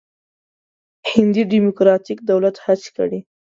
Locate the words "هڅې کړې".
2.65-3.19